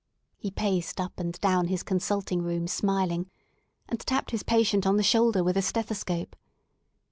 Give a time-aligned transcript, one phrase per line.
[0.39, 3.29] He paced up and down his consulting room smiling,
[3.87, 6.35] and tapped his patient on the shoulder with a stethoscope.